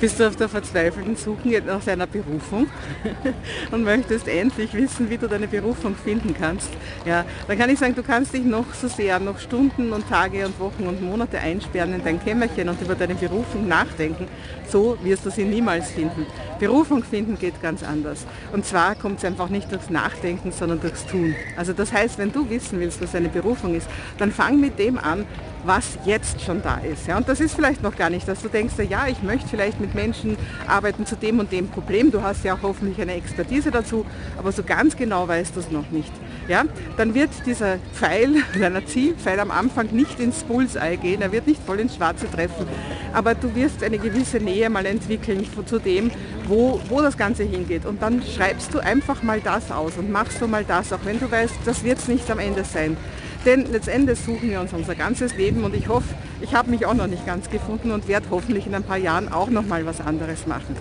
Bist 0.00 0.20
du 0.20 0.28
auf 0.28 0.36
der 0.36 0.48
verzweifelten 0.48 1.16
Suche 1.16 1.60
nach 1.66 1.82
deiner 1.82 2.06
Berufung 2.06 2.68
und 3.72 3.82
möchtest 3.82 4.28
endlich 4.28 4.72
wissen, 4.72 5.10
wie 5.10 5.18
du 5.18 5.26
deine 5.26 5.48
Berufung 5.48 5.96
finden 5.96 6.36
kannst? 6.38 6.70
Ja, 7.04 7.24
dann 7.48 7.58
kann 7.58 7.68
ich 7.68 7.80
sagen, 7.80 7.96
du 7.96 8.04
kannst 8.04 8.32
dich 8.32 8.44
noch 8.44 8.72
so 8.74 8.86
sehr, 8.86 9.18
noch 9.18 9.40
Stunden 9.40 9.92
und 9.92 10.08
Tage 10.08 10.46
und 10.46 10.60
Wochen 10.60 10.86
und 10.86 11.02
Monate 11.02 11.40
einsperren 11.40 11.94
in 11.94 12.04
dein 12.04 12.22
Kämmerchen 12.22 12.68
und 12.68 12.80
über 12.80 12.94
deine 12.94 13.16
Berufung 13.16 13.66
nachdenken. 13.66 14.28
So 14.68 14.96
wirst 15.02 15.26
du 15.26 15.30
sie 15.30 15.44
niemals 15.44 15.90
finden. 15.90 16.26
Berufung 16.60 17.02
finden 17.02 17.36
geht 17.36 17.60
ganz 17.60 17.82
anders. 17.82 18.24
Und 18.52 18.64
zwar 18.64 18.94
kommt 18.94 19.18
es 19.18 19.24
einfach 19.24 19.48
nicht 19.48 19.72
durchs 19.72 19.90
Nachdenken, 19.90 20.52
sondern 20.52 20.80
durchs 20.80 21.06
Tun. 21.06 21.34
Also 21.56 21.72
das 21.72 21.92
heißt, 21.92 22.18
wenn 22.18 22.30
du 22.30 22.48
wissen 22.48 22.78
willst, 22.78 23.02
was 23.02 23.16
eine 23.16 23.30
Berufung 23.30 23.74
ist, 23.74 23.88
dann 24.18 24.30
fang 24.30 24.60
mit 24.60 24.78
dem 24.78 24.96
an, 24.96 25.26
was 25.68 25.98
jetzt 26.06 26.40
schon 26.40 26.62
da 26.62 26.78
ist. 26.78 27.06
Ja? 27.06 27.18
Und 27.18 27.28
das 27.28 27.40
ist 27.40 27.54
vielleicht 27.54 27.82
noch 27.82 27.94
gar 27.94 28.08
nicht, 28.08 28.26
dass 28.26 28.40
du 28.40 28.48
denkst, 28.48 28.74
ja, 28.88 29.06
ich 29.06 29.22
möchte 29.22 29.46
vielleicht 29.48 29.80
mit 29.80 29.94
Menschen 29.94 30.36
arbeiten 30.66 31.04
zu 31.04 31.14
dem 31.14 31.38
und 31.38 31.52
dem 31.52 31.68
Problem. 31.68 32.10
Du 32.10 32.22
hast 32.22 32.42
ja 32.42 32.54
auch 32.54 32.62
hoffentlich 32.62 33.00
eine 33.00 33.12
Expertise 33.12 33.70
dazu, 33.70 34.06
aber 34.38 34.50
so 34.50 34.62
ganz 34.62 34.96
genau 34.96 35.28
weißt 35.28 35.54
du 35.54 35.60
es 35.60 35.70
noch 35.70 35.90
nicht. 35.90 36.10
Ja? 36.48 36.64
Dann 36.96 37.14
wird 37.14 37.30
dieser 37.44 37.76
Pfeil, 37.92 38.36
deiner 38.58 38.84
Zielpfeil 38.86 39.38
am 39.38 39.50
Anfang 39.50 39.88
nicht 39.92 40.18
ins 40.18 40.42
Bullseye 40.42 40.96
gehen, 40.96 41.20
er 41.20 41.32
wird 41.32 41.46
nicht 41.46 41.62
voll 41.62 41.80
ins 41.80 41.96
Schwarze 41.96 42.30
treffen, 42.30 42.66
aber 43.12 43.34
du 43.34 43.54
wirst 43.54 43.84
eine 43.84 43.98
gewisse 43.98 44.38
Nähe 44.38 44.70
mal 44.70 44.86
entwickeln 44.86 45.46
zu 45.66 45.78
dem, 45.78 46.10
wo, 46.46 46.80
wo 46.88 47.02
das 47.02 47.18
Ganze 47.18 47.42
hingeht. 47.42 47.84
Und 47.84 48.00
dann 48.00 48.22
schreibst 48.22 48.72
du 48.72 48.78
einfach 48.78 49.22
mal 49.22 49.40
das 49.40 49.70
aus 49.70 49.98
und 49.98 50.10
machst 50.10 50.40
du 50.40 50.46
mal 50.46 50.64
das, 50.64 50.94
auch 50.94 51.04
wenn 51.04 51.20
du 51.20 51.30
weißt, 51.30 51.56
das 51.66 51.84
wird 51.84 51.98
es 51.98 52.08
nicht 52.08 52.30
am 52.30 52.38
Ende 52.38 52.64
sein. 52.64 52.96
Denn 53.48 53.64
letztendlich 53.72 54.20
suchen 54.20 54.50
wir 54.50 54.60
uns 54.60 54.74
unser 54.74 54.94
ganzes 54.94 55.34
Leben 55.34 55.64
und 55.64 55.74
ich 55.74 55.88
hoffe, 55.88 56.14
ich 56.42 56.54
habe 56.54 56.70
mich 56.70 56.84
auch 56.84 56.92
noch 56.92 57.06
nicht 57.06 57.24
ganz 57.24 57.48
gefunden 57.48 57.92
und 57.92 58.06
werde 58.06 58.26
hoffentlich 58.30 58.66
in 58.66 58.74
ein 58.74 58.82
paar 58.82 58.98
Jahren 58.98 59.32
auch 59.32 59.48
noch 59.48 59.64
mal 59.64 59.86
was 59.86 60.02
anderes 60.02 60.46
machen. 60.46 60.76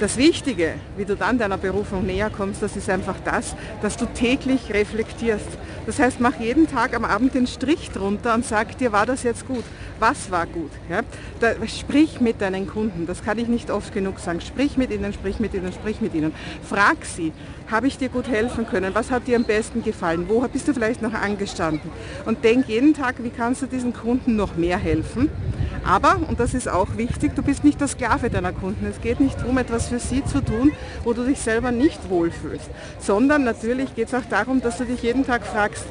Das 0.00 0.16
Wichtige, 0.16 0.74
wie 0.96 1.04
du 1.04 1.16
dann 1.16 1.38
deiner 1.38 1.58
Berufung 1.58 2.06
näher 2.06 2.30
kommst, 2.30 2.62
das 2.62 2.76
ist 2.76 2.88
einfach 2.88 3.16
das, 3.24 3.56
dass 3.82 3.96
du 3.96 4.06
täglich 4.06 4.72
reflektierst. 4.72 5.48
Das 5.86 5.98
heißt, 5.98 6.20
mach 6.20 6.38
jeden 6.38 6.68
Tag 6.68 6.94
am 6.94 7.04
Abend 7.04 7.34
den 7.34 7.48
Strich 7.48 7.90
drunter 7.90 8.34
und 8.34 8.44
sag 8.44 8.78
dir, 8.78 8.92
war 8.92 9.06
das 9.06 9.24
jetzt 9.24 9.48
gut? 9.48 9.64
Was 9.98 10.30
war 10.30 10.46
gut? 10.46 10.70
Ja? 10.88 11.00
Da, 11.40 11.54
sprich 11.66 12.20
mit 12.20 12.40
deinen 12.40 12.68
Kunden, 12.68 13.06
das 13.08 13.24
kann 13.24 13.40
ich 13.40 13.48
nicht 13.48 13.72
oft 13.72 13.92
genug 13.92 14.20
sagen. 14.20 14.40
Sprich 14.40 14.76
mit 14.76 14.92
ihnen, 14.92 15.12
sprich 15.12 15.40
mit 15.40 15.52
ihnen, 15.52 15.72
sprich 15.72 16.00
mit 16.00 16.14
ihnen. 16.14 16.32
Frag 16.62 17.04
sie, 17.04 17.32
habe 17.68 17.88
ich 17.88 17.98
dir 17.98 18.08
gut 18.08 18.28
helfen 18.28 18.68
können? 18.68 18.94
Was 18.94 19.10
hat 19.10 19.26
dir 19.26 19.34
am 19.34 19.44
besten 19.44 19.82
gefallen? 19.82 20.26
Wo 20.28 20.46
bist 20.46 20.68
du 20.68 20.74
vielleicht 20.74 21.02
noch 21.02 21.12
angestanden? 21.12 21.90
Und 22.24 22.44
denk 22.44 22.68
jeden 22.68 22.94
Tag, 22.94 23.16
wie 23.24 23.30
kannst 23.30 23.62
du 23.62 23.66
diesen 23.66 23.92
Kunden 23.92 24.36
noch 24.36 24.54
mehr 24.54 24.78
helfen? 24.78 25.28
Aber, 25.84 26.18
und 26.28 26.38
das 26.40 26.54
ist 26.54 26.68
auch 26.68 26.96
wichtig, 26.96 27.34
du 27.34 27.42
bist 27.42 27.64
nicht 27.64 27.80
der 27.80 27.88
Sklave 27.88 28.30
deiner 28.30 28.52
Kunden. 28.52 28.86
Es 28.86 29.00
geht 29.00 29.20
nicht 29.20 29.38
darum, 29.40 29.58
etwas 29.58 29.88
für 29.88 29.98
sie 29.98 30.24
zu 30.24 30.40
tun, 30.40 30.72
wo 31.04 31.12
du 31.12 31.24
dich 31.24 31.40
selber 31.40 31.70
nicht 31.70 32.10
wohlfühlst, 32.10 32.68
sondern 32.98 33.44
natürlich 33.44 33.94
geht 33.94 34.08
es 34.08 34.14
auch 34.14 34.24
darum, 34.28 34.60
dass 34.60 34.78
du 34.78 34.84
dich 34.84 35.02
jeden 35.02 35.24
Tag 35.26 35.46
fragst, 35.46 35.84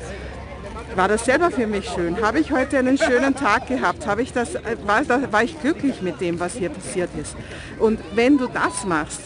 war 0.95 1.07
das 1.07 1.25
selber 1.25 1.51
für 1.51 1.67
mich 1.67 1.87
schön? 1.89 2.19
Habe 2.21 2.39
ich 2.39 2.51
heute 2.51 2.79
einen 2.79 2.97
schönen 2.97 3.35
Tag 3.35 3.67
gehabt? 3.67 4.07
Habe 4.07 4.23
ich 4.23 4.33
das, 4.33 4.55
äh, 4.55 4.77
war, 4.85 5.03
war 5.31 5.43
ich 5.43 5.59
glücklich 5.61 6.01
mit 6.01 6.21
dem, 6.21 6.39
was 6.39 6.55
hier 6.55 6.69
passiert 6.69 7.09
ist? 7.21 7.35
Und 7.77 7.99
wenn 8.15 8.39
du 8.39 8.47
das 8.47 8.83
machst, 8.83 9.21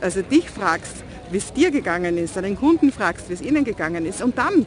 also 0.00 0.22
dich 0.22 0.48
fragst, 0.48 1.04
wie 1.30 1.36
es 1.36 1.52
dir 1.52 1.70
gegangen 1.70 2.16
ist, 2.16 2.36
deinen 2.36 2.58
Kunden 2.58 2.90
fragst, 2.90 3.28
wie 3.28 3.34
es 3.34 3.42
ihnen 3.42 3.64
gegangen 3.64 4.06
ist 4.06 4.22
und 4.22 4.38
dann 4.38 4.66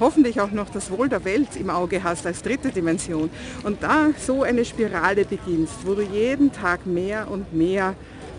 hoffentlich 0.00 0.40
auch 0.40 0.50
noch 0.50 0.70
das 0.70 0.90
Wohl 0.90 1.08
der 1.08 1.24
Welt 1.24 1.56
im 1.56 1.70
Auge 1.70 2.02
hast 2.02 2.26
als 2.26 2.42
dritte 2.42 2.70
Dimension 2.70 3.30
und 3.62 3.82
da 3.82 4.08
so 4.18 4.42
eine 4.42 4.64
Spirale 4.64 5.24
beginnst, 5.24 5.74
wo 5.84 5.94
du 5.94 6.02
jeden 6.02 6.52
Tag 6.52 6.86
mehr 6.86 7.30
und 7.30 7.52
mehr 7.52 7.94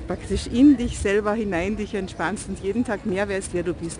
praktisch 0.07 0.47
in 0.47 0.75
dich 0.75 0.99
selber 0.99 1.33
hinein 1.33 1.77
dich 1.77 1.93
entspannst 1.93 2.49
und 2.49 2.59
jeden 2.59 2.83
Tag 2.83 3.05
mehr 3.05 3.29
weißt, 3.29 3.53
wer 3.53 3.63
du 3.63 3.73
bist. 3.73 3.99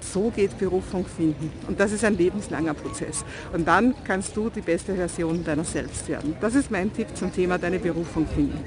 So 0.00 0.30
geht 0.30 0.56
Berufung 0.58 1.04
finden. 1.04 1.52
Und 1.68 1.78
das 1.78 1.92
ist 1.92 2.02
ein 2.02 2.16
lebenslanger 2.16 2.72
Prozess. 2.72 3.24
Und 3.52 3.68
dann 3.68 3.94
kannst 4.04 4.34
du 4.36 4.48
die 4.48 4.62
beste 4.62 4.94
Version 4.94 5.44
deiner 5.44 5.64
selbst 5.64 6.08
werden. 6.08 6.34
Das 6.40 6.54
ist 6.54 6.70
mein 6.70 6.92
Tipp 6.92 7.08
zum 7.14 7.30
Thema 7.32 7.58
deine 7.58 7.78
Berufung 7.78 8.26
finden. 8.26 8.58